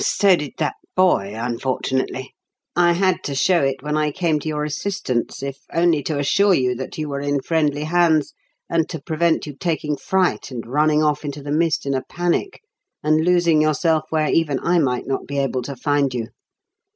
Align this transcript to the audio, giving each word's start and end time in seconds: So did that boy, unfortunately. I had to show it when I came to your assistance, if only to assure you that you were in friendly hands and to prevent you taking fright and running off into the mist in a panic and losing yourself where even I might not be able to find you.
So 0.03 0.35
did 0.35 0.53
that 0.57 0.77
boy, 0.95 1.33
unfortunately. 1.35 2.33
I 2.75 2.93
had 2.93 3.23
to 3.25 3.35
show 3.35 3.61
it 3.61 3.83
when 3.83 3.95
I 3.95 4.09
came 4.11 4.39
to 4.39 4.47
your 4.47 4.63
assistance, 4.63 5.43
if 5.43 5.59
only 5.71 6.01
to 6.01 6.17
assure 6.17 6.55
you 6.55 6.73
that 6.73 6.97
you 6.97 7.07
were 7.07 7.19
in 7.21 7.39
friendly 7.39 7.83
hands 7.83 8.33
and 8.67 8.89
to 8.89 8.99
prevent 8.99 9.45
you 9.45 9.53
taking 9.55 9.95
fright 9.95 10.49
and 10.49 10.65
running 10.65 11.03
off 11.03 11.23
into 11.23 11.43
the 11.43 11.51
mist 11.51 11.85
in 11.85 11.93
a 11.93 12.01
panic 12.01 12.61
and 13.03 13.23
losing 13.23 13.61
yourself 13.61 14.05
where 14.09 14.29
even 14.31 14.59
I 14.63 14.79
might 14.79 15.05
not 15.05 15.27
be 15.27 15.37
able 15.37 15.61
to 15.61 15.75
find 15.75 16.11
you. 16.15 16.29